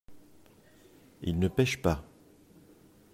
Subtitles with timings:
[1.21, 2.03] Il ne pêche pas.